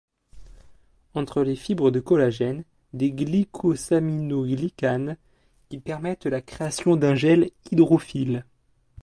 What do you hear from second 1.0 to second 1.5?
Entre